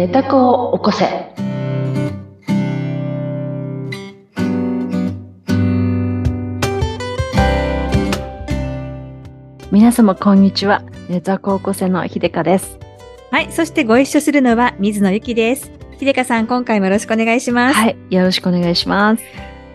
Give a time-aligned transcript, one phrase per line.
[0.00, 1.04] 寝た子を起こせ。
[9.70, 10.82] 皆様こんにちは。
[11.10, 12.78] 寝た子を起こせのひでかです。
[13.30, 13.52] はい。
[13.52, 15.70] そしてご一緒するのは水野ゆきです。
[15.98, 17.76] ひでかさん、今回もよろしくお願いします。
[17.76, 17.96] はい。
[18.08, 19.22] よろしくお願いします。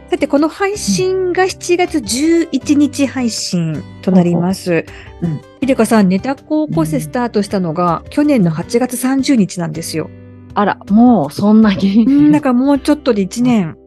[0.10, 4.86] さて、この配信が7月11日配信となります。
[5.21, 10.12] うんひでかさん、ネタ高校生スタートしたのが去年の8月30日なんですよ。
[10.55, 12.05] あら、もうそんなに。
[12.05, 13.77] うん、だからもうちょっとで1年。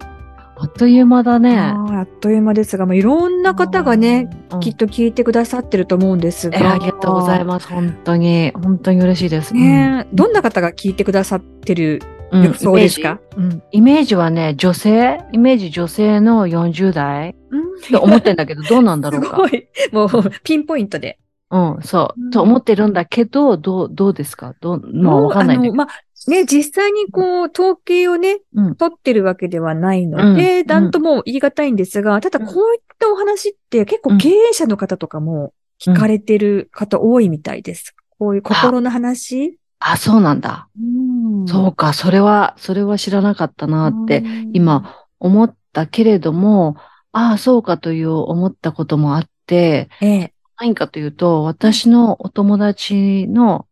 [0.60, 1.56] あっという間だね。
[1.56, 6.58] あっという間ですが、もういろんな方がね、うん、きっと聞いてくださってると思うんですが。
[6.58, 7.68] えありがとうございます。
[7.68, 9.54] 本当に、本当に嬉しいです。
[9.54, 19.46] ねえ、どんな方が聞いてくださってるうん予想ですか、うんイメージはね、女性イメージ女性の40代うんって思ってんだけど、 どうなんだろうかすご。
[19.46, 19.68] い。
[19.92, 21.18] もう、ピンポイントで。
[21.50, 22.26] うん、そうう。
[22.26, 24.54] んと思ってるんだけど、どう、どうですか？
[24.60, 25.76] どう、まあわかんないんだけど。
[25.76, 25.88] まあ、
[26.28, 37.94] ね、実際にこう、統計をね、うん取ってるわけではないので、うんなんとも言い難いんですが、ただうんこういったお話って結構うん経営者の方とかも聞かれてる方多いみたいです。
[38.18, 39.58] こういう心の話？
[39.80, 40.68] あ、そうなんだ。
[40.78, 46.76] うんそうか、それは、それは知らなかったなって、うん今思ったけれども、
[47.12, 50.34] ああ、そうかという思ったこともあって、ええ。
[50.60, 53.66] 何かというと、私のお友達の、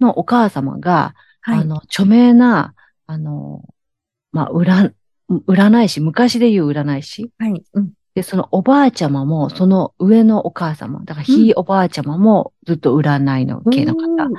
[0.00, 1.58] のお母様が、はい。
[1.60, 2.74] あの、著名な、
[3.06, 3.64] あの、
[4.32, 4.92] まあ、占、
[5.46, 7.30] 占い師、昔で言う占い師。
[7.38, 7.62] はい。
[7.74, 7.92] うん。
[8.14, 14.24] で、そのおばあちゃまも、その上のお母様、だからひいおばあちゃまもずっと占いの系の方。
[14.24, 14.32] うん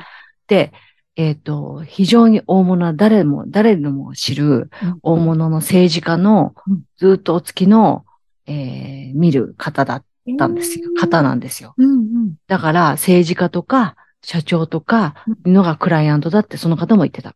[0.48, 0.74] で、
[1.16, 8.06] えっ、と、非常に大物は誰も、誰でも知るうん大物の政治家のうんずっとお付きの、
[8.48, 10.06] えー見る方だっ
[10.38, 10.90] たんですよ。
[11.00, 11.74] 方なんですよ。
[11.78, 12.36] うんうん。
[12.48, 17.36] だから政治家とか社長とかうんのがクライアントだってその方も言ってた。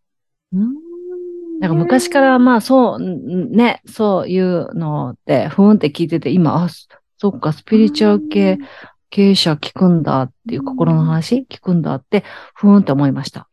[0.53, 0.85] うん
[1.59, 6.87] なんか昔からまあそう、んね、そういうのって、ふーんって聞いてて、今、あ、そ
[7.17, 8.57] そっか、スピリチュアル系、
[9.09, 12.23] 経営者聞くんだっていう心の話聞くんだって、
[12.53, 13.47] ふーんって思いました。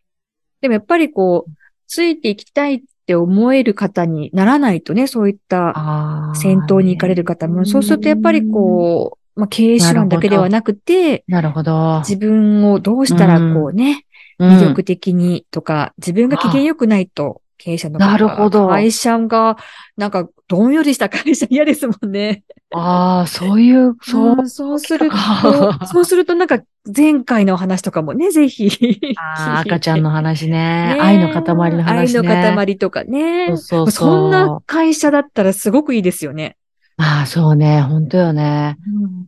[0.60, 1.50] でもやっぱりこう、
[1.86, 6.34] ついていきたいって思える方にならないとね、そういったああ。
[6.34, 12.00] 先頭に行かれる方も、そうするとやっぱりこう、まあ、経営手腕だけではなくて、なるほど。
[12.00, 14.12] 自分をどうしたらこうね、うん
[14.42, 19.56] 魅力的にとか、自分が機嫌良くないと、経営者の方なるほど会社が、
[19.96, 22.42] なんか、どんよりした 会社嫌ですもんね。
[22.74, 24.42] ああ、そういう、そう。
[24.42, 26.60] んそうするかと、そうするとなんか、
[26.94, 28.68] 前回のお話とかもね、ぜひ。
[29.16, 30.94] ああ、赤ちゃんの話ね。
[30.94, 32.28] ね愛の塊の話ね。
[32.28, 33.48] 愛の塊とかね。
[33.48, 34.10] そうそうそう。
[34.10, 36.56] そんな会社だったらすごくいいですよね。
[36.96, 38.76] まあそうね、本当よね。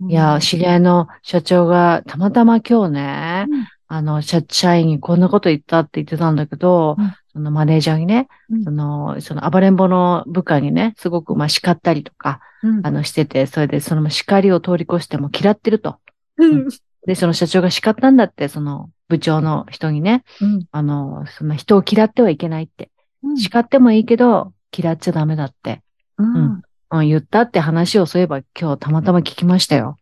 [0.09, 7.15] いや、知り合いの社長がたまたま今日ね、うんあの、社社員にこんなこと言ったって言ってたんだけど、うん。
[7.33, 8.65] そのマネージャーにね、うん。
[8.65, 12.87] その、その暴れん坊の部下にね、すごくまあ叱ったりとか、うん。
[12.87, 15.99] あのしてて、それでその叱りを通り越しても嫌ってると。
[16.39, 16.69] うん。
[17.07, 20.67] で、その社長が叱ったんだって、その部長の人にね、うん。
[20.73, 22.91] あの、その人を嫌ってはいけないって。
[23.23, 23.37] うん。
[23.37, 25.83] 叱ってもいいけど、嫌っちゃダメだって、
[26.19, 26.63] うん
[27.01, 29.99] うん言ったって話をそういえば今日たまたま聞きましたよ。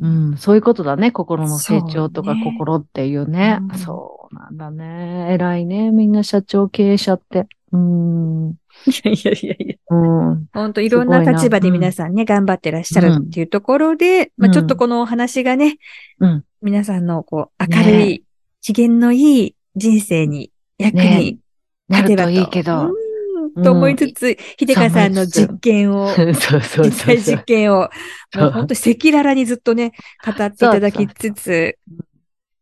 [0.00, 1.12] うん、そういうことだね。
[1.12, 3.58] 心の成長とかそうね心っていうね。
[3.60, 5.32] うんそうなんだね。
[5.32, 5.90] 偉いね。
[5.90, 7.48] みんな社長経営者って。
[7.72, 8.50] うん。
[8.86, 9.96] いやいやいやいや。
[9.96, 10.46] うん。
[10.52, 15.78] 本当いろんな立場で皆さんね、頑張ってらっしゃるっていうところで、まあちょっとこのお話がね、
[16.20, 16.44] うん。
[16.62, 18.24] 皆さんのこう、明るい、
[18.60, 21.38] 機嫌のいい人生に役に
[21.88, 22.28] なる立てばと。
[22.28, 22.92] といいけど。
[23.56, 27.44] うんと思いつつ、秀香さんの実験を、そうそうそう実際実。
[27.44, 27.88] 験を、
[28.32, 29.92] 本当赤裸々にずっとね、
[30.24, 31.78] 語っていただきつつ、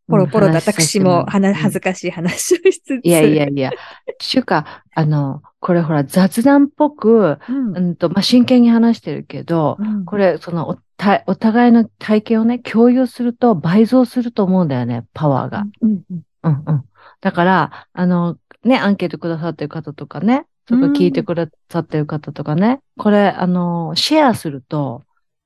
[0.09, 3.01] ポロポロと私も話恥ずかしい話をしつつ。
[3.03, 3.71] いやいやいや。
[4.19, 15.65] ちゅうか、あの、これほら雑談っぽく、うん、うんと、まあ、真剣に話してるけど、うんこれ、そのおた、お互いの体験をね、共有すると倍増すると思うんだよね、パワーが。
[15.81, 16.83] うんうんうんうん。
[17.21, 25.03] だから、あの、ね、アンケートくださってる方とかね、とか聞いてくださってる方とかね、これ、あの、シェアすると、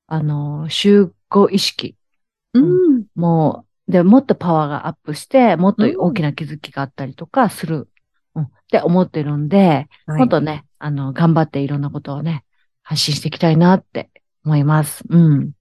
[0.08, 1.96] あの、集合意識、
[2.54, 3.06] うん。
[3.16, 7.88] もう、で、もっとパワーがアップして、もっと大きな気づきがあったりとかする、
[8.36, 10.20] うん、って思ってるんで、はい。
[10.20, 12.44] もっとね、あの、頑張っていろんなことをね、
[12.84, 14.10] 発信していきたいなって
[14.44, 15.04] 思います。
[15.08, 15.52] うん。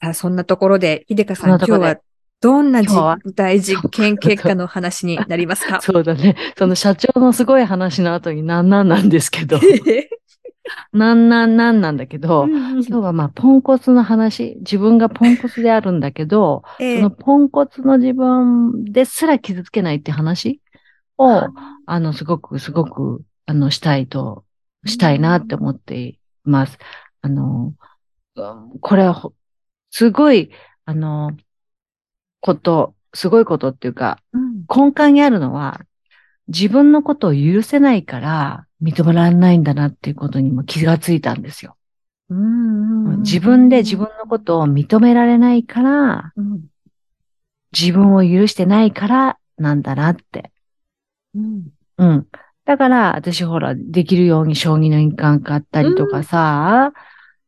[0.00, 1.96] さあ、そんなところで、秀香さん、今日は
[2.42, 5.80] どんな実体実験結果の話になりますか？
[5.82, 6.36] そうだね。
[6.58, 9.58] その社長のすごい話の後になんなんなんですけど、
[10.92, 16.96] なんなんなんなんだけど、今日はまあ、ポンコツの話、自分がポンコツであるんだけど、ええ。
[16.96, 20.60] そのポンコツの自分ですら傷つけないって話
[21.18, 21.48] を、
[21.86, 24.44] あの、すごく、すごく、あの、したいと、
[24.84, 26.78] したいなって思っています。
[27.20, 27.74] あの、
[28.34, 29.34] うんこれはほ、
[29.90, 30.50] すごい、
[30.86, 31.32] あの、
[32.42, 35.80] こと、すごいことっていうか、うん根幹にあるのは、
[36.48, 41.76] 自分のことを許せないから認められないんだなっていうことにも気がついたんですよ。
[42.28, 46.64] うんうんうん自分で自分のことを認められないから、うん
[47.78, 50.52] 自分を許してないからなんだなって。
[51.34, 52.26] うんうん。
[52.64, 56.92] だから、私ほら、できるように将棋の印鑑買ったりとかさ、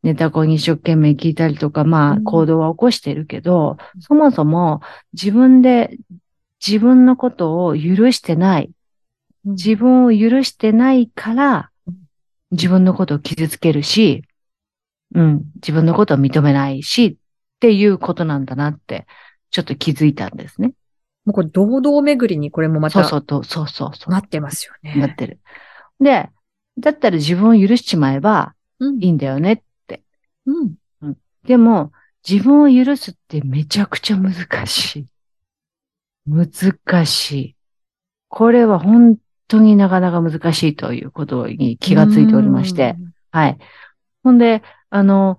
[0.05, 4.83] ネタコに一生懸命聞いたりとか、まあ、うん行動は起こしてるけど、そもそも
[5.15, 5.97] 自分で
[6.65, 8.71] 自分のことを許してない。
[9.45, 11.95] 自分を許してないからうん、
[12.53, 14.25] 自分のことを傷つけるし、
[15.15, 17.17] うん、自分のことを認めないし、っ
[17.61, 19.07] ていうことなんだなって、
[19.51, 20.73] ちょっと気づいたんですね。
[21.25, 24.11] もうこれ、堂々巡りにこれもまたそうそうと、そうそうそう。
[24.11, 24.97] なってますよね。
[24.97, 25.41] なってる。
[26.01, 26.31] で、
[26.79, 29.63] だったら自分を許しちまえばうんいいんだよね。
[30.47, 30.75] うん
[31.45, 31.93] でも、
[32.29, 34.35] 自分を許すってめちゃくちゃ難
[34.67, 35.07] しい。
[36.27, 37.57] 難しい。
[38.29, 42.97] これは本当になかなか難しいということに気がついておりまして。。
[43.31, 43.59] はい。
[44.23, 45.39] ほんで、あの、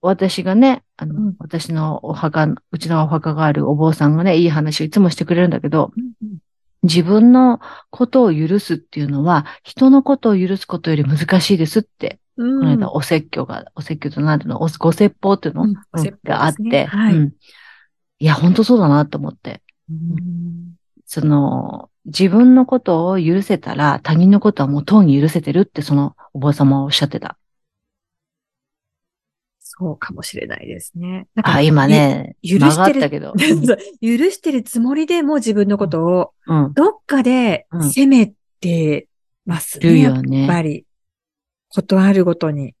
[0.00, 6.38] 私がね、あの、うん私のお墓、うちのお墓があるお坊さんがね、いい話をいつもしてくれるんだけど、うんうん
[6.84, 7.58] 自分の
[7.90, 15.66] ことを許すっていうのは、人のことを許すことより難しいですって、うんこの間お説教が、お説教となんていうの、おご説法っていうの、
[16.24, 17.32] があって、はいうん
[18.20, 19.62] いや、本当そうだなと思って。
[19.88, 20.74] うん
[21.10, 27.38] その、自分のことを許せたら、他人のことはもうとうに許せてるって、そのお坊様はおっしゃってた。
[29.60, 31.28] そうかもしれないですね。
[31.42, 33.32] あ、今ね、許してる けど。
[33.32, 33.46] 許
[34.30, 36.72] してるつもりでも自分のことをうん。
[36.74, 39.08] どっかでうん責めて
[39.46, 40.00] まするね。
[40.00, 40.44] やよね。
[40.44, 40.84] っぱり。
[41.68, 42.74] ことあるごとに。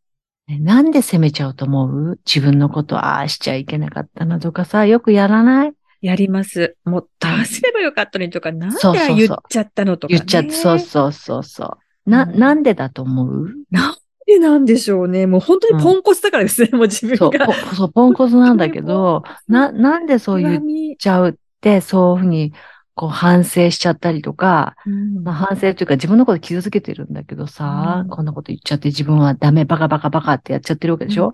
[0.46, 2.20] ねなんで責めちゃうと思う？
[2.26, 5.72] 自分のことああしちゃいけなかったなとかさ、よくやらない？
[6.00, 6.76] やります。
[6.84, 10.18] もっとああすればよかったのにとか、なんでそうそうそう言っちゃったのとか、ね。
[10.18, 12.10] 言っちゃって、そうそうそうそう。
[12.10, 13.48] な、うんなんでだと思う？
[13.70, 13.94] なん
[14.26, 15.26] でなんでしょうね。
[15.26, 22.52] もう本当にポンコツだからですね、もう自分そう、そう、ポンコツなんだけど、 な、なんでそう言っちゃうって、そういうふうに、
[22.98, 25.22] こう反省しちゃったりとか、うん。
[25.22, 28.08] まあ、反省というか自分のこと傷つけてるんだけどさ、うん。
[28.08, 31.30] こんなこと言っちゃって自分はダメ、バカバカバカってやっちゃってるわけでしょ、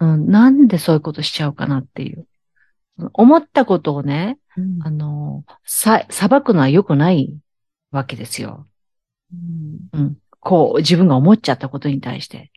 [0.00, 0.14] うん。
[0.14, 2.26] うん、なんでそういうことしちゃうかなっていう。
[3.12, 4.78] 思ったことをね、うん。
[4.82, 7.38] あの、さ、裁くのは良くない
[7.92, 8.66] わけですよ。
[9.32, 10.00] うん。
[10.00, 10.16] うん。
[10.40, 12.50] こう、自分が思っちゃったことに対して。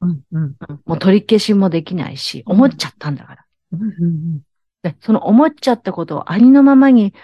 [0.00, 0.20] うん。
[0.32, 0.42] うん。
[0.42, 0.80] うん。
[0.84, 3.44] もう取り消しもできないし、うん思っちゃったんだから。
[3.70, 3.82] うん。
[3.82, 4.40] うん。
[4.82, 7.14] で、その思っちゃったことをありのままに、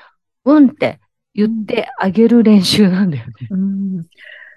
[0.57, 1.01] うんって
[1.35, 3.33] 言ってあげる練習なんだよね。
[3.51, 4.07] うん。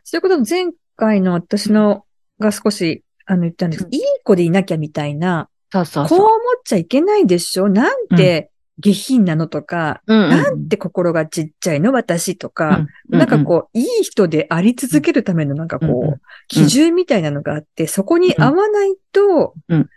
[0.04, 2.06] そういうことの前回の私の
[2.40, 3.86] が少しあの言ったんです。
[3.86, 3.94] うん。
[3.94, 6.20] いい子でいなきゃみたいな、そうそうそう。
[6.20, 7.70] こう思っちゃいけないでしょ？
[7.70, 8.50] なんて
[8.80, 19.90] 下品なのとか、うんなんて心がちっちゃいの私とか、うなんかこう、いい人であり続けるためのなんかこう、うんうん基準みたいなのがあって、そこに合わないと、うん。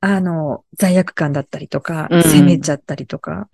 [0.00, 2.22] あの、罪悪感だったりとか、うん。
[2.24, 3.48] 責めちゃったりとか、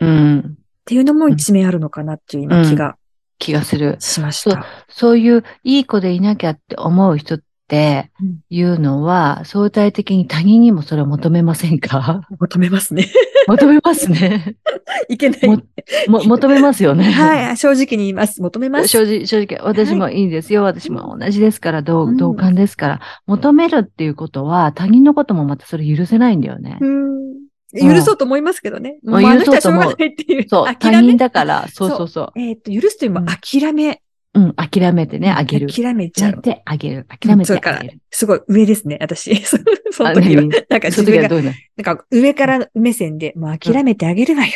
[0.90, 1.00] っうん、うん。
[1.00, 2.96] ていうのも一面あるのかなっていう今気が
[3.38, 3.96] 気がする。
[3.98, 4.64] しました。
[4.88, 7.38] そういういい子でいなきゃって思う人っ
[7.68, 12.22] てうんいうのは、相対的に他人にもそれを求めませんか？
[12.38, 13.06] 求めますね。
[13.48, 14.56] 求めますね。
[15.08, 15.48] いけない。
[15.48, 15.62] も
[16.08, 17.04] も求めますよね。
[17.10, 18.40] はい、正直に言います。
[18.40, 18.88] 求めます。
[18.88, 20.62] 正直、正直、私もいいんですよ。
[20.62, 23.00] 私も同じですから、同うん同感ですから。
[23.26, 26.78] 求めるっていうことは、他人のこともまたそれ許せないんだよね。
[26.80, 27.35] うん
[27.80, 28.98] 許そうと思いますけどね。
[29.02, 30.48] んもうあの人はしょう許そうと思うがないっていう。
[30.48, 31.16] そう、他諦め人。
[31.16, 32.40] だから、そうそうそう。
[32.40, 34.02] えっと、許すというよりも諦め。
[34.34, 35.72] うん、諦めてね、あげる。
[35.72, 36.42] 諦めちゃう。
[36.42, 37.06] で、あげる。
[37.08, 38.00] 諦めてそうからあげる。
[38.10, 39.34] すごい上ですね、私。
[39.44, 39.56] そ
[39.90, 40.42] その時は。
[40.68, 41.52] なんかそ自分が、なん
[41.96, 44.52] か上から目線で、もう諦めてあげるわよ。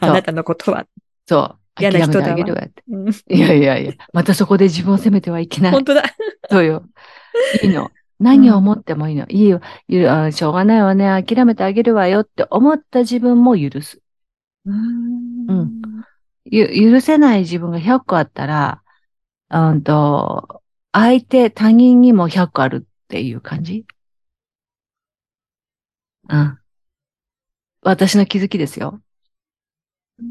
[0.00, 0.86] あなたのことは。
[1.26, 1.58] そう。
[1.80, 2.82] 嫌な諦めて人だわあげるわって。
[2.86, 5.84] うんいやいやいや、またそこで自分を責めてはいけない本。
[5.84, 6.04] 当だ。
[6.50, 6.84] そうよ。
[7.62, 7.90] いいの。
[8.18, 9.26] 何を思ってもいいの。
[9.28, 9.60] いいよ。
[9.86, 11.24] ゆるあしょうがないわね。
[11.24, 14.00] 諦めてあげるわよって思った自分も許す。
[14.64, 15.80] うん
[16.44, 18.82] ゆ許せない自分が100個あったら、
[19.50, 23.86] うんと、相手、他人にも100個あるっていう感じ？
[26.28, 26.58] うん。
[27.82, 29.00] 私の気づきですよ。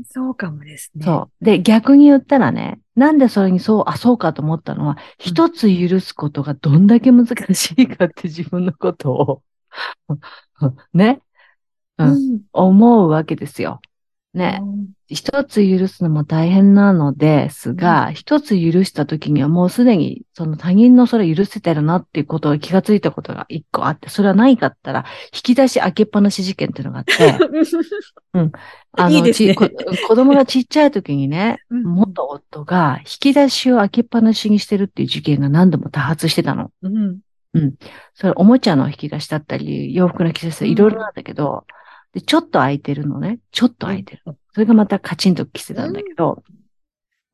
[0.05, 1.05] そうかもですね。
[1.05, 1.45] そう。
[1.45, 9.43] で、逆に言ったらね、なんでそれにそう、あ、そうかと思ったのは、一つ許すことがどんだけ難しいかって自分のことを、
[10.93, 11.21] ね、
[11.97, 12.43] ううんん。
[12.53, 13.81] 思うわけですよ。
[14.37, 14.61] ね、
[15.09, 27.13] 一つ許すのも大変なのですが、一、つ許した時にはもうすでにその他人のそれ許せてるなっていうことを気がついたことが一個あって、それは何かったら、引き出し開けっぱなし事件っていうのがあって、
[28.33, 28.51] うん。
[28.93, 31.83] あの、いいね子供がちっちゃい時にね、うん。
[31.83, 36.71] 元夫が引き出しを開けっぱなしにしてるっていう事件が何度も多発してたの。
[36.81, 37.19] うん。
[38.13, 41.65] それおもちゃの引き出しだったり、洋服の引き出しだったりいろいろなんだけど、
[42.13, 43.39] で、ちょっと開いてるのね。
[43.51, 44.21] ちょっと開いてる。
[44.53, 46.43] それがまたカチンと来てたんだけど、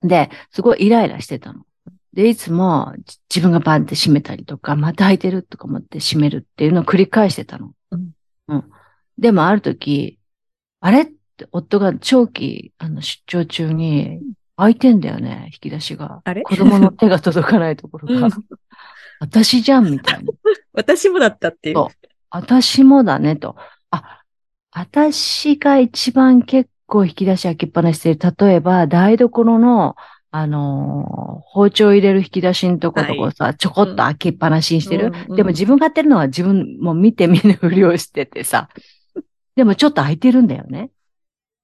[0.02, 1.66] で、すごいイライラしてたの。
[2.14, 7.74] で、いつもじ自分がバンって閉めたりとか、また開いてるとか思って閉めるっていうのを繰り返してたの。
[7.92, 8.12] うん。
[8.50, 8.72] うん。
[9.18, 10.20] でもある時、
[10.80, 14.20] あれって夫が長期、あの、出張中に
[14.58, 16.22] 開いてんだよね、引き出しが。
[16.24, 16.44] あれ？
[16.44, 18.28] 子供の手が届かないところが。
[18.28, 18.32] うん
[19.20, 20.34] 私じゃん、みたいな。
[20.74, 21.76] 私もだったっていう。
[21.76, 23.56] そう私もだね、と。
[23.90, 24.23] あ、
[24.76, 28.36] 私が一番結構引き出し開けっぱなししてる。
[28.40, 29.96] 例えば、台所の、
[30.32, 35.08] あのー包丁入れる引き出しのとことこさ、ちょこっと開けっぱなしにしてる。
[35.08, 38.70] うんうんでも自分がやってるのは自分も見て見ぬふりをしててさ。
[39.56, 40.90] でもちょっと開いてるんだよね。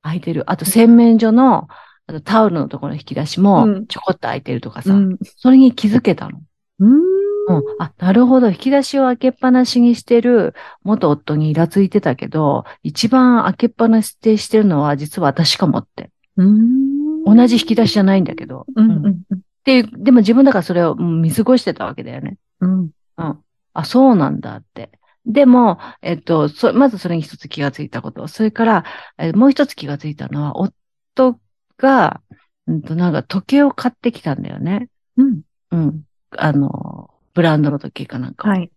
[0.03, 0.43] 開いてる。
[0.45, 1.67] あと洗面所の、
[2.05, 4.93] あのタオルのところの引き出しもうんちょこっと開いてるとかさ。
[4.93, 5.17] うん。
[5.37, 6.39] それに気づけたの。
[6.79, 7.18] うん。
[7.49, 7.63] うん。
[7.79, 8.49] あ、なるほど。
[8.49, 10.53] 引き出しを開けっぱなしにしてる
[10.83, 16.11] 元夫にイラついてたけど、一番開けっぱなしにしてるのは実は私かもって。
[16.37, 17.23] うん。
[17.25, 18.65] 同じ引き出しじゃないんだけど。
[18.75, 18.91] うん。
[18.91, 19.01] うんっ
[19.31, 19.41] うん。
[19.63, 22.37] ていう、でも自分だからそれをうん見過ごしてたわけだよね。
[22.61, 22.91] うん。
[23.17, 23.39] うん。
[23.73, 24.91] あ、そうなんだって。
[25.25, 28.27] でも、えっと、そ、まずそれに一つ気がついたこと。
[28.27, 28.85] それから、
[29.17, 31.39] えもう一つ気がついたのは、夫
[31.77, 32.21] が、
[32.67, 34.89] うんと、なんか時計を買ってきたんだよね。
[35.17, 35.41] うん。
[35.71, 36.03] うん。
[36.37, 38.51] あの、ブランドの時計かなんかを。
[38.51, 38.71] はい。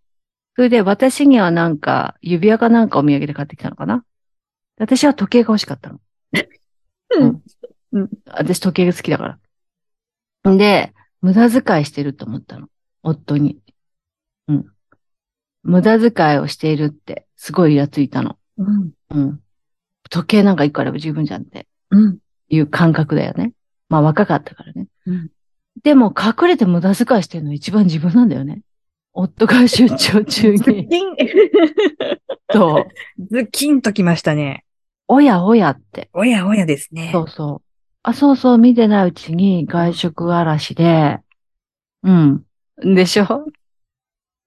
[0.55, 4.05] それで私にはなんか、指輪かなんかお土産で買ってきたのかな？
[4.79, 6.01] 私は時計が欲しかったの。
[7.17, 7.43] うん。
[7.93, 8.11] うん。
[8.27, 9.39] 私時計が好きだか
[10.45, 10.57] ら。
[10.57, 12.69] で、無駄遣いしてると思ったの。
[13.03, 13.61] 夫に。
[14.49, 14.67] うん。
[15.63, 18.39] 無駄遣いをしているって、すごいイラついたの。
[18.59, 18.91] うん。
[19.11, 19.41] うん。
[20.11, 22.19] 時計なんか一個あれば十分じゃんってうん。
[22.49, 23.53] いう感覚だよね。
[23.89, 24.89] まあ若かったからね。
[25.07, 25.31] うん
[25.83, 28.63] でも隠れて無駄遣いしてるの一番自分なんだよね。
[29.15, 31.17] 夫が出張中ズにッ、キン、
[32.49, 32.87] と、
[33.31, 34.65] ズッキンときましたね。
[35.09, 36.09] おやおやって。
[36.15, 37.11] おやおやですね。
[37.13, 37.63] そうそう。
[38.03, 41.19] あ、そうそう、見てないうちに外食嵐で、
[42.03, 42.45] うん。
[42.79, 43.47] でしょ？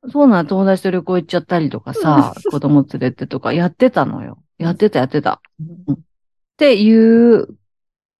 [0.10, 4.40] そうなの、友達と旅行行っちゃったりとかさ、子供連れてとかやってたのよ。
[4.58, 5.42] やってた、やってた。
[5.92, 5.98] っ
[6.58, 7.48] ていう、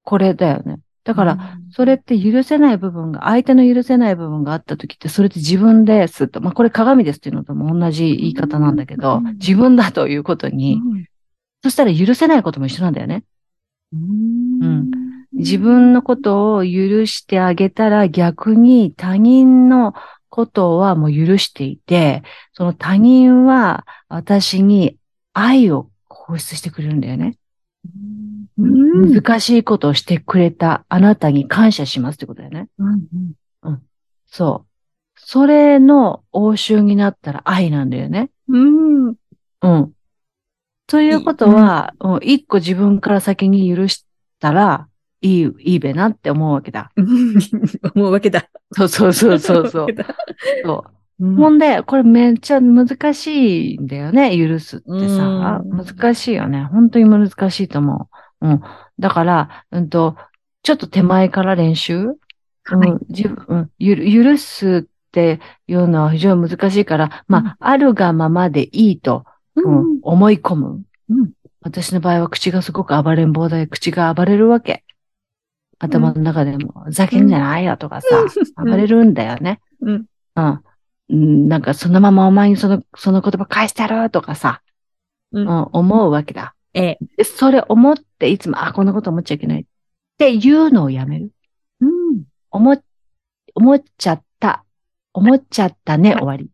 [0.04, 0.80] これだよね。
[1.06, 6.42] だから、それって許せない部分が、相手の許せない部分があった時って、それって自分ですと。
[6.42, 11.06] まあ、これ鏡ですっていうのとも同じ言い方なんだけどうん、自分だということうに、ん、
[11.64, 13.24] そしたら許せないことも一緒なんだよね。
[13.94, 14.92] うん
[15.34, 19.94] 自分のことを許してあげたら逆に他人の
[20.30, 24.98] ことはもう許していて、その他人は私に
[25.34, 27.38] 愛を放出してくれるんだよね。
[28.58, 32.68] うん難しいことをしてくれたあなたに感謝しますってことだよね。
[32.80, 33.82] うん
[34.28, 34.70] そう。
[35.16, 38.30] それの応酬になったら愛なんだよね。
[38.50, 39.16] うん
[39.62, 39.92] うん。
[40.88, 44.06] ということは、うん一個自分から先に許し
[44.40, 44.88] たら、
[45.22, 46.92] いい、いいべなって思うわけだ。
[46.96, 47.36] うん
[47.96, 48.50] 思うわけだ。
[48.74, 49.88] そうそうそうそうそう。
[50.64, 50.92] そう。
[51.20, 55.62] うんほんで、これめっちゃ難しいんだよね、許すってさ。
[55.64, 56.64] うん難しいよね。
[56.66, 58.10] 本当に難しいと思
[58.42, 58.48] う。
[58.48, 58.62] うん。
[59.00, 60.18] だから、うんと、
[60.64, 62.14] ちょっと手前から練習、は
[62.84, 69.24] いうん自分うんゆる許すっていうのは非常に難しいから、まあ、あるがままでいいと、
[69.56, 70.82] うん思い込む。
[71.10, 71.32] うん
[71.62, 74.84] 私の場合は口がすごく暴れん坊で、口が暴れるわけ。
[75.80, 78.08] 頭の中でも、ふざけんじゃないよとかさ、
[78.58, 79.60] うん暴れるんだよね。
[79.82, 80.06] うん
[80.36, 80.60] うん。
[81.10, 84.62] うんなんかそのままお前にその、その言葉返してやるとかさ、
[85.32, 86.56] ううんん、思うわけだ。
[86.74, 86.98] ええ。
[87.18, 89.66] でそれ思っていつも、あ、こんなこと思っちゃいけないっ
[90.18, 91.32] ていうのをやめる。
[91.82, 92.82] うん思っ、
[93.54, 94.64] 思っちゃった。
[95.14, 96.50] 思っちゃったね、はい終わり。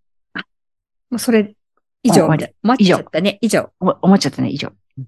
[1.10, 1.56] もうそれ、
[2.04, 2.68] 以上終わりみたいな。
[2.70, 3.38] 待っちゃったね。
[3.42, 3.72] 以上。
[3.80, 4.70] お思っちゃったね、以上。
[4.98, 5.06] うん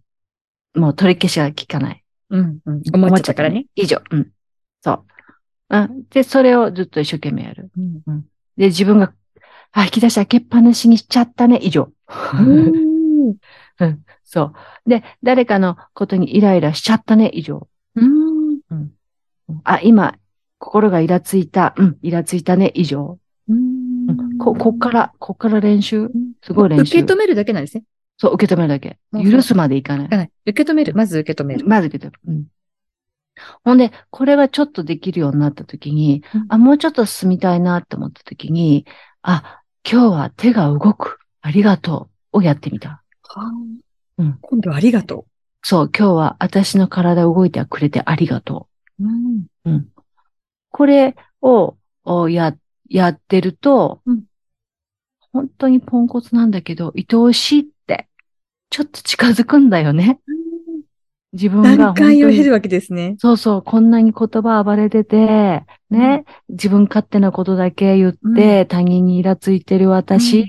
[0.75, 2.03] もう取り消しは聞かない。
[2.31, 2.59] うん。
[2.65, 3.67] うん思っちゃったからね。。
[3.75, 4.01] 以上。
[4.09, 4.31] うん。
[4.81, 5.05] そう。
[5.69, 6.03] うん。
[6.09, 7.69] で、それをずっと一生懸命やる。
[7.77, 8.25] うん
[8.57, 9.13] で、自分が、
[9.73, 11.91] あ、引き出し開けっぱなしにしちゃったね、以上。
[12.33, 13.37] うん
[14.23, 14.53] そ
[14.85, 14.89] う。
[14.89, 17.67] で、誰かのことにイライラしちゃったね、以上。
[17.95, 18.33] うん
[19.63, 20.15] あ、今、
[20.57, 21.75] 心がイラついた。
[21.77, 23.19] うん、イラついたね、以上。
[23.49, 26.09] うんうんこ、こっから、こっから練習？
[26.41, 26.99] すごい練習。
[26.99, 27.83] 受け止めるだけなんですね。
[28.17, 28.97] そう、受け止めるだけ。
[29.11, 30.07] 許すまでいかない。
[30.07, 30.93] はい受け止める。
[30.93, 31.65] まず受け止める。
[31.65, 32.19] まず受け止める。
[32.27, 32.45] うん。
[33.63, 38.85] ほんで、これがちょっとできるようになった時に、うんあ、もうちょっと進みたいなって思った時に、
[39.21, 41.19] あ、今日は手が動く。
[41.41, 42.37] ありがとう。
[42.37, 42.89] をやってみた。
[42.89, 43.51] はあ
[44.17, 45.25] うん今度はありがと
[45.61, 48.67] そう、今日は私の体動いてくれてありがと
[48.99, 49.03] う。
[49.03, 49.45] うん。
[49.65, 49.69] う。
[49.69, 49.87] うん。
[50.71, 52.55] これを、おや、
[52.89, 54.23] やってると、うん
[55.33, 58.07] 本当にポンコツなんだけど、愛おしいって、
[58.69, 60.19] ちょっと近づくんだよね。
[61.33, 62.21] 自分が段本当に。
[62.21, 63.15] 階を経るわけですね。
[63.17, 70.45] そうそう、こんなに言葉暴れてて、ね、自分勝手なことだけ言って、他人にイラついてる私、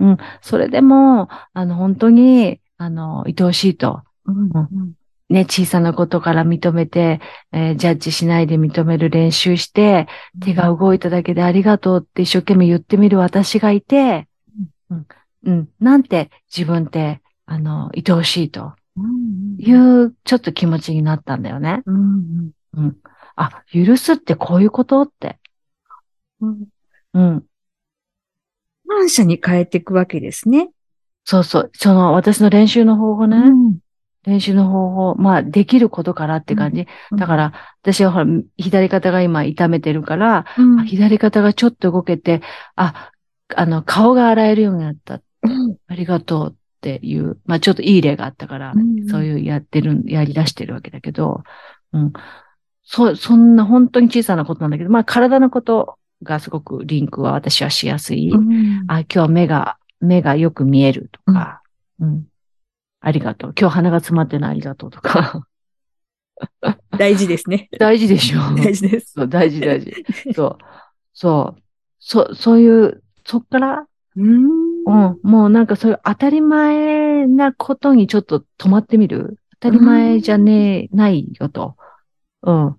[0.00, 4.02] うん、それでも、あの、本当に、あの、愛おしいと。
[4.26, 4.92] うんうん。
[5.30, 7.20] ね、小さなことから認めて、
[7.52, 10.08] えージャッジしないで認める練習して、
[10.42, 14.26] 手が動いただけでありがとうって一生懸命言ってみる私がいて、
[14.90, 15.06] うん、
[15.44, 18.72] うん、なんて自分って、あの、愛おしいと。
[18.96, 21.82] うんいう、ちょっと気持ちになったんだよね。
[21.86, 22.50] うん。
[22.74, 22.96] うん。
[23.40, 25.38] あ、許すってこういうことって。
[26.40, 26.68] うん
[27.14, 27.44] うん。
[28.88, 30.70] 感謝に変えていくわけですね。
[31.24, 31.70] そうそう。
[31.74, 33.36] その、私の練習の方法ね。
[33.36, 33.78] うん
[34.24, 35.14] 練習の方法。
[35.14, 36.86] まあ、できることからって感じ。
[37.16, 37.52] だか、ら、
[37.82, 38.26] 私はほら、
[38.58, 42.42] 左肩が今痛めてるから、うんあ左肩がちょっと動けて、
[42.74, 43.10] あ、
[43.54, 45.22] あの、顔が洗えるようになった。
[45.42, 51.42] うんありがとうっていう、まあちょっといい例があったから、うんそういうやってる、やり出してるわけだけど、
[51.92, 52.12] うん。
[52.90, 58.30] そ、そんな本当に小さなことなんだけど、まあ体のことがすごくリンクは私はしやすい。
[58.30, 61.60] うんあ、今日目が、目がよく見えるとか、
[62.00, 62.24] うん。
[63.00, 63.54] ありがとう。
[63.60, 65.42] 今日鼻が詰まってないありがとうとか。
[66.96, 67.68] 大事ですね。
[67.78, 69.12] 大事でしょ大事です。
[69.12, 69.92] そう、大事大事。
[70.34, 70.64] そう。
[71.12, 71.62] そう。
[71.98, 74.46] そ、そういう、そっから、うん
[74.86, 79.38] うん、もうなんかそういう当たり前なことにちょっと止まってみる？
[79.60, 81.76] 当たり前じゃねえ、ないよと。
[82.42, 82.68] うん。
[82.68, 82.78] っ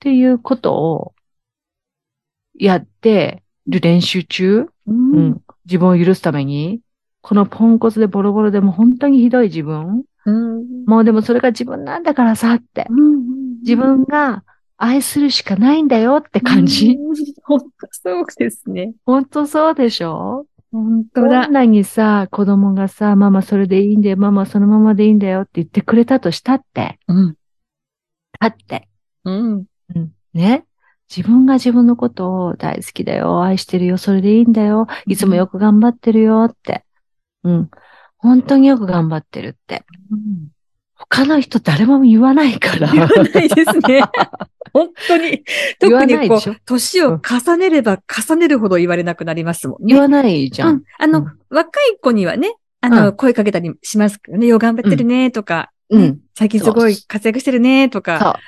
[0.00, 1.14] ていうことを
[2.58, 5.42] やってる練習中、ううんん。
[5.66, 6.80] 自分を許すために、
[7.22, 12.86] このポンコツでボロボロでも本当にひどい自分、うんもうでもそれが自分なんだからさって、
[13.62, 14.44] 自分が
[14.76, 16.98] 愛するしかないんだよって感じ。
[16.98, 18.94] うん本当そうですね。
[19.04, 20.46] 本当そうでしょ？
[20.72, 21.52] 本当だどん。
[21.52, 27.36] なにさ、子供がさ、ママそれでいいんだよ、ママそのままでいいんだよって言ってくれたとしたって、うん。
[28.38, 28.88] だって、
[29.24, 29.64] うん。
[29.94, 30.64] うん、ね。
[31.14, 36.84] 自分が自分のことを大好きだよ、愛してるよ、それでいいんだよ、いつもよく頑張ってるよって。
[37.42, 37.70] うん。
[38.16, 39.84] 本当によく頑張ってるって。
[40.94, 42.92] 他の人誰も言わないから。
[42.92, 44.02] 言わないですね。
[44.72, 45.42] 本当に。
[45.80, 49.94] 特にこう、年を重ねれば重ねるほど言われなくなりますもんね。
[49.94, 50.68] 言わないじゃ。
[50.68, 50.82] うんん。
[50.98, 56.20] あの、うん若い子にはね、あの、うん声かけたりしますけどね、よう頑張ってるね、とか、うん。
[56.34, 58.38] 最近すごい活躍してるね、とか。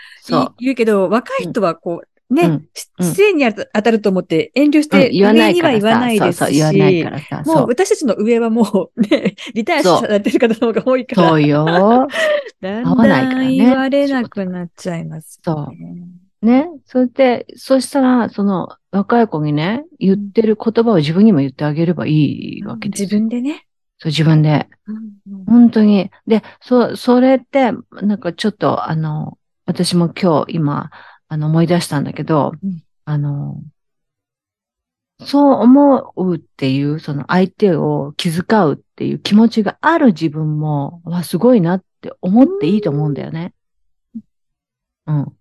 [0.59, 2.63] 言うけど、若い人はこう、ね、
[2.99, 5.99] 失礼に当たると思って遠慮しうんて、言わない上には言わ。
[5.99, 7.43] ないですし、言わないからさ。
[7.45, 7.67] もそうう。
[7.69, 11.67] 私たちの上はもうね、 リタイアされてる方の方が多いから、そうよ。
[12.63, 15.69] だんだん言われなくなっちゃいます、そ
[16.43, 16.47] う。
[16.47, 16.69] ね。
[16.87, 23.07] それで、そしたら、その、若い子にね、言ってる言葉を自分にも言ってあげればいいわけですよ。
[23.07, 23.67] 自分でね。
[24.03, 24.69] そう、自分で。
[24.87, 25.13] うん
[25.47, 26.11] 本当に。
[26.27, 27.71] で、そ、それって、
[28.03, 30.91] なんかちょっと、あの、私も今日、今、
[31.29, 33.63] あの、思い出したんだけど、うんあの、
[35.25, 43.55] そう思うっていう、その相手を気遣うっていう気持ちがある自分も、わ、すごいなって思っていいと思うんだよね。
[45.07, 45.39] うん。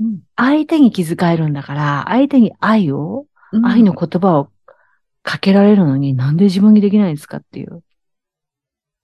[0.00, 4.50] うん相手に気遣えるんだから、相手に愛を、うん愛の言葉を
[5.22, 7.82] かけられるのになんで自分にできないんですかっていう。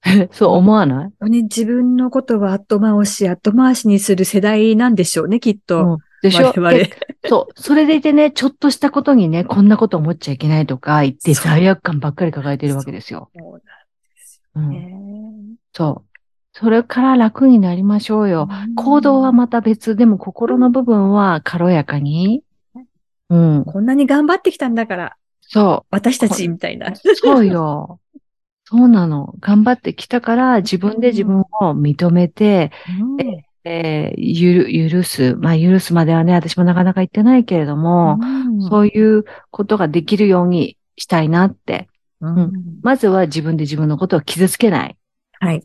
[0.30, 0.98] そう思わない？
[1.04, 5.84] 本当に自分のことは後回し、後回しにする世代なんでしょうね、きっと。
[5.84, 6.52] うんでしょ？
[6.56, 6.90] 我
[7.28, 7.60] そう。
[7.60, 13.30] それでいてね、ちょっとしたことにね、こんなこと思っちゃいけないとか言って罪悪感ばっかり抱えてるわけですよ。
[13.38, 13.64] そうなんで
[14.16, 14.64] すうん。
[14.64, 14.96] よね。
[15.74, 16.18] そう。
[16.54, 18.48] それから楽になりましょうよ。
[18.76, 22.42] 行動はまた別、でも心の部分は軽やかに。
[23.28, 23.64] うん。
[23.66, 25.16] こんなに頑張ってきたんだから、
[25.48, 25.86] そう。
[25.90, 26.92] 私たちみたいな。
[26.94, 28.00] そうよ。
[28.64, 29.34] そうなの。
[29.40, 32.72] 頑張ってきたから、自分で自分を認めて、
[33.64, 35.34] えーゆる、許す。
[35.36, 41.88] まあ、許すまではね、私もなかなか言ってないけれども、うんそういうことができるようにしたいなって。
[42.20, 44.96] うんまずは自分で自分のことを傷つけない。
[45.38, 45.62] はい。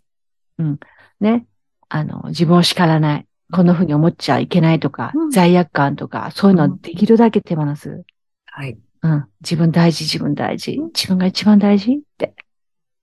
[1.19, 1.45] ね。
[1.89, 3.27] あの、自分を叱らない。
[3.51, 8.03] こんな風に思っちゃいけないとか、うん罪悪感とか、そういうのはできるだけ手放す。
[8.45, 8.77] はい。
[9.03, 9.25] うん。
[9.41, 10.85] 自分大事、自分大事うん。
[10.93, 12.35] 自分が一番大事って。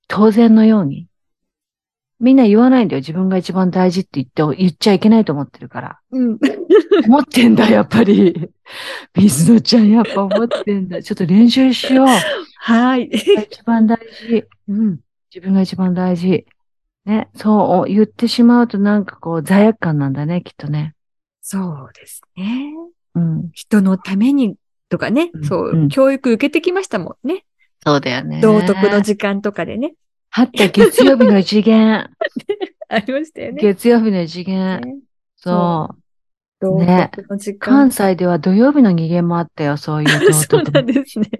[0.06, 1.06] 当然のように。
[2.20, 3.00] みんな言わないんだよ。
[3.00, 6.00] 自分が一番大事って言って、言っちゃいけないと思ってるから。
[6.10, 6.38] うん。
[7.06, 8.50] 思ってんだ、やっぱり。
[9.16, 11.02] 水野ちゃん、やっぱ思ってんだ。
[11.02, 12.06] ちょっと練習しよう。
[12.58, 13.04] はい。
[13.04, 14.44] 一番大事。
[14.68, 15.00] うん。
[15.32, 16.44] 自分が一番大事。
[17.04, 17.28] ね。
[17.34, 20.94] そう言ってしまうとなんかこう罪悪感なんだね、きっとね。
[21.40, 22.72] そうですね。
[23.14, 23.50] うん。
[23.52, 24.56] 人のために
[24.88, 27.44] とかねう、んそう、うん教育受けてきましたもんね。
[27.84, 28.40] そうだよね。
[28.40, 29.94] 道徳の時間とかでね。
[30.30, 32.10] はって月曜日の次元。
[32.88, 33.62] ありましたよね。
[33.62, 34.80] 月曜日の次元。
[34.80, 34.96] ね
[35.36, 35.98] そう。
[36.60, 37.10] 道ね。
[37.60, 41.30] 関西では土曜日の二限もあったよ、そういう道 そう徳なんですね。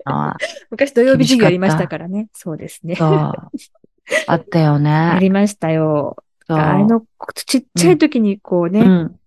[0.71, 2.29] 昔土曜日授業ありましたからね。
[2.33, 2.97] そうですね。
[3.01, 5.19] あったよあね。
[5.21, 6.17] りましたよ。
[6.47, 7.03] あの、
[7.35, 9.18] ちっちゃい時にこうね、うん。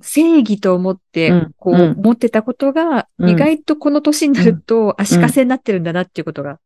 [0.00, 6.58] 正義と思ってうん、こう、うん持ってたことが、うん意外とこの年になると足かせになってるんだなっていうことが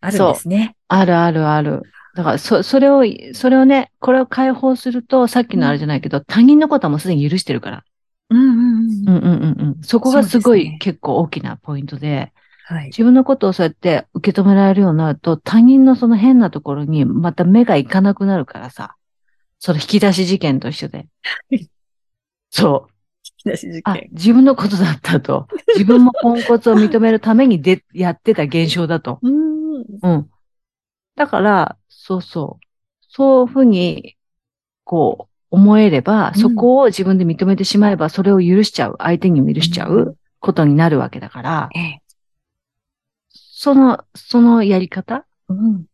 [0.00, 0.76] あるんですね。
[0.88, 1.82] あるあるある。
[2.14, 7.84] だから、そ、それを、それをね、これを解放すると、さっきのあれじゃないけど、他人のことはもうすでに許してるから。
[8.28, 9.08] うんうんうん。
[9.08, 9.82] うんうんうんうん。
[9.82, 12.32] そこがすごい結構大きなポイントで、
[12.64, 12.86] はい。
[12.86, 18.96] 自分のことをそうやって受け止められるようになると、他人のその変なところにまた目がいかなくなるからさ。
[19.64, 21.06] その引き出し事件と一緒で。
[22.52, 22.92] そう。
[23.84, 25.48] あ、自分のことだったと。
[25.74, 29.18] 自分もポンコツを認めるためにで、やってた現象だと。
[29.22, 29.84] うん。
[30.02, 30.30] うん。
[31.16, 32.66] だから、そうそう。
[33.08, 34.16] そういうふうに、
[34.84, 42.02] こう、思えれば、うんそこを自分で認めてしまえば、それを許しちゃう、相手にも許しちゃうことになるわけだから、ええ。
[43.30, 45.86] その、そのやり方、うん。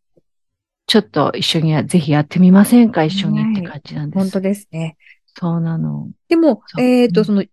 [0.87, 3.05] ちょっと一緒にや、ぜひやってみませんか？
[3.05, 4.18] 一緒にって感じなんです。
[4.18, 4.97] 本当ですね。
[5.38, 6.09] そうなの。
[6.29, 7.48] でも、えっ、と、うんその、許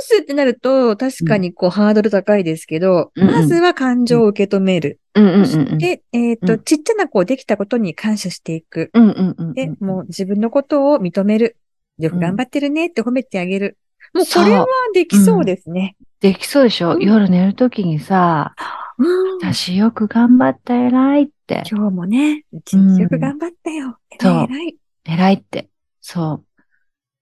[0.00, 4.98] すってなると、確かにこう、ハードル高いですけど、うんうんまずは感情を受け止める。
[5.14, 5.46] うんうんうんうん。
[5.46, 8.90] そして、えっ、と、うんちっちゃなこう、できたことに感謝していく。
[8.92, 9.54] うんうんうんうん。
[9.54, 11.56] で、もう自分のことを認める。
[11.98, 13.78] よく頑張ってるねって褒めてあげる。
[14.14, 15.96] もうこれはできそうですね。
[16.20, 18.54] できそうでしょ、うん夜寝るときにさ、
[18.98, 21.62] うん私よく頑張った偉いって。
[21.70, 23.98] 今日もね、一日よく頑張ったよ。
[24.10, 24.76] 偉い偉い。
[25.04, 25.68] 偉いって。
[26.00, 26.47] そう。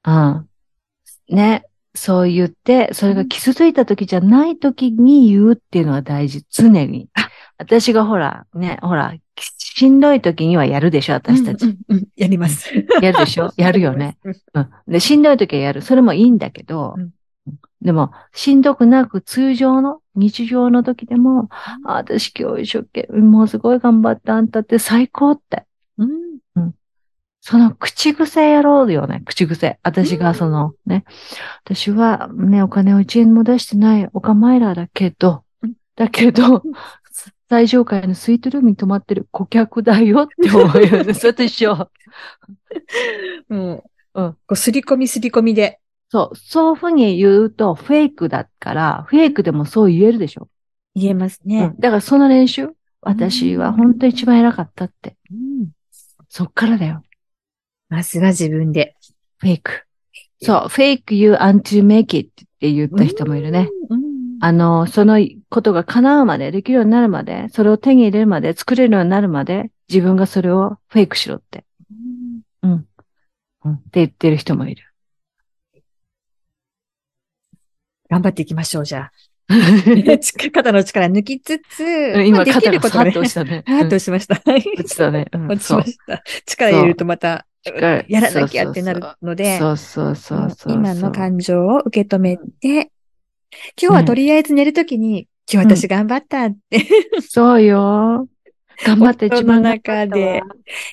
[0.07, 0.49] うん。
[1.29, 1.65] ね。
[1.95, 6.45] そう言って、それが傷ついた時じゃない時に言うっていうのが大事。
[6.51, 7.09] 常に。
[7.59, 9.15] 私がほら、ね、ほら、
[9.59, 11.65] しんどい時にはやるでしょ私たち。
[11.65, 12.71] うんうんうんやります。
[13.03, 13.51] やるでしょ？
[13.57, 14.19] やるよね。
[14.25, 14.35] うん。
[14.55, 14.69] うん。
[14.93, 15.83] で、しんどい時はやる。
[15.83, 17.11] それもいいんだけど、うん
[17.83, 21.49] でも、しんどくなく通常の日常の時でも、
[21.85, 25.67] あ私今日一生懸命、もうすごい頑張ったあんたって最高って。
[25.99, 26.11] うん。
[27.49, 29.79] その口癖やろうよね、口癖。
[29.85, 31.05] 私がそのね、
[31.65, 36.65] 私はね、お金を一円も出してないオカマイラーだけどうん、だけど、
[37.49, 41.15] 最上階のスイートルームに泊まってる顧客だよって思うよね。
[41.15, 41.89] それと一緒。
[43.49, 45.79] もう、うんこう、すり込みすり込みで。
[46.09, 50.49] そう、そういうふうに言うとフェイクだから、フェイクでもそう言えるでしょ。
[50.97, 51.77] 言えますうねん。。
[51.79, 52.71] だからその練習、
[53.03, 55.17] 私は本当一番偉かったって。
[55.31, 55.69] うん
[56.29, 57.03] そっからだよ。
[57.89, 58.97] まずは自分で。
[59.39, 59.85] フェイク。
[60.41, 63.69] そう、フェイク you until make it って言った人もいるね。
[63.89, 64.03] うん。
[64.41, 65.19] あの、その
[65.49, 71.65] ことが叶うまで、できるようになるまで、それを手に入れるまで、作れるようになるまで、自分がそれをフェイクしろって。
[72.63, 72.87] うん。
[73.65, 73.73] うん。
[73.75, 74.83] って言ってる人もいる。
[78.11, 79.13] 頑張っていきましょう、じゃあ。
[80.53, 81.83] 肩の力抜きつつ、
[82.17, 83.13] ま今、あできることね。
[83.13, 83.63] と押したね。
[83.67, 84.35] はーっとしました。
[84.45, 84.65] はい。
[84.77, 85.27] 落ちたね。
[85.33, 86.23] うん落ちました。
[86.47, 87.56] 力入れるとまた、力
[88.09, 90.73] やらなきゃってなるので、そうそうそうそうそう。
[90.75, 92.91] 今の感情を受け止めて、
[93.81, 96.87] 今日はとりあえず寝るときに、今日私頑張ったって、
[97.29, 98.29] そうよ。
[98.85, 100.43] 頑張って夫の中で、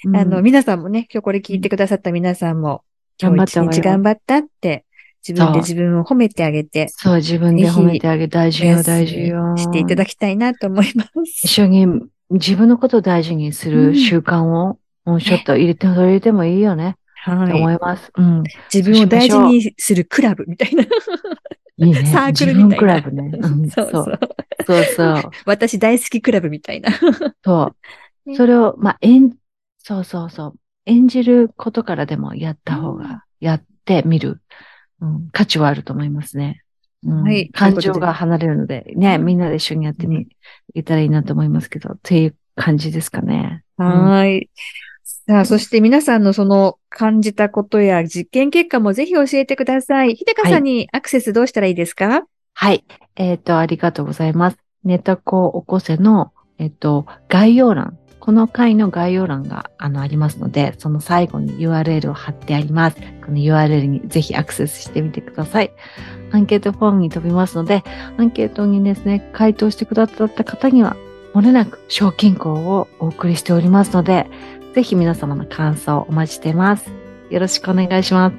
[0.06, 0.16] うん。
[0.16, 2.84] あの、皆さんもね、今日これ聞いてくださった皆さんも、
[3.22, 3.72] 今日一頑張ったわよ。
[3.72, 4.86] 日頑張ったって、
[5.28, 9.56] 自分で自分を褒めてあげて、そう、自分で褒めてあげ、大事よ、大事よ。
[9.58, 11.48] していただきたいなと思いま一す。
[11.48, 11.88] 緒に
[12.30, 16.98] 自分のことを大事にする習慣を、もうちょっと入れて、取り入れてもいいよね。
[17.16, 17.60] はい。
[17.60, 18.12] います。
[18.16, 18.44] うん。
[18.74, 20.84] 自分を大事にするクラブみたいな。
[20.84, 20.88] い
[21.78, 22.06] いね。
[22.06, 23.32] サークルみたいなクラブね。
[23.34, 24.20] うん そうそう。
[24.66, 25.32] そうそう。
[25.46, 26.90] 私大好きクラブみたいな。
[27.44, 27.74] そ
[28.26, 28.30] う。
[28.30, 29.36] ねそれを、まあ、演、
[29.80, 30.60] そうそうそう。
[30.86, 34.42] 演じることからでもやった方うんが、やってみる、
[35.02, 36.62] うん、価値はあると思いますね。
[37.06, 40.28] うんはい感情が離れるので、ね、うんみんなで一緒にやってみ、い
[40.74, 43.64] けたらいいなと思いますけど、っていう感じですかね。
[43.78, 44.50] はーい。
[45.26, 50.16] さあ、そして皆さんのその感じたことや実験結果もぜひ教えてください。
[50.16, 52.26] ひでかさんにアクセスどうしたらいいですか？
[52.54, 52.84] はい。
[53.16, 54.58] えっ、と、ありがとうございます。
[54.84, 57.98] ネタコ起こせの、えっ、と、概要欄。
[58.20, 62.98] この回の概要欄があのありますので、その最後に URL を貼ってあります。
[63.26, 65.72] この URL にぜひアクセスしてみてください。
[66.32, 67.84] アンケートフォームに飛びますので、
[68.18, 70.98] アンケートにですね、回答してくださった方には、
[71.34, 74.30] もれなく賞金庫をお送りしておりますので、
[74.74, 76.90] ぜひ皆様の感想をお待ちしています。
[77.30, 78.36] よろしくお願いします。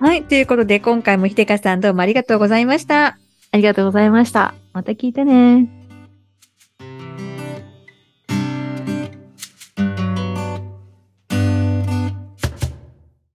[0.00, 0.22] はい。
[0.24, 3.18] ということで、今回もひでかさんどうもありがとうございました。
[3.50, 4.54] ありがとうございました。
[4.72, 5.77] また聞いてね。